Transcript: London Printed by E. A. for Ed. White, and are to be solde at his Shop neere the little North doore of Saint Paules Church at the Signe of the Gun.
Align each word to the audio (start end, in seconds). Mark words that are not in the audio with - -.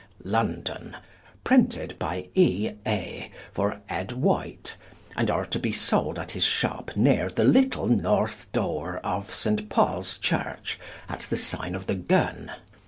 London 0.23 0.97
Printed 1.43 1.99
by 1.99 2.29
E. 2.33 2.71
A. 2.87 3.31
for 3.53 3.83
Ed. 3.87 4.13
White, 4.13 4.75
and 5.15 5.29
are 5.29 5.45
to 5.45 5.59
be 5.59 5.71
solde 5.71 6.17
at 6.17 6.31
his 6.31 6.43
Shop 6.43 6.89
neere 6.95 7.29
the 7.29 7.43
little 7.43 7.85
North 7.85 8.51
doore 8.51 8.97
of 9.03 9.31
Saint 9.31 9.69
Paules 9.69 10.17
Church 10.17 10.79
at 11.07 11.21
the 11.29 11.37
Signe 11.37 11.75
of 11.75 11.85
the 11.85 11.93
Gun. 11.93 12.51